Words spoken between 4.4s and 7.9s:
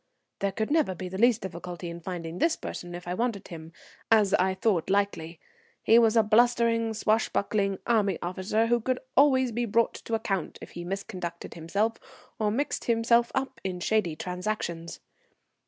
thought likely. He was a blustering, swashbuckling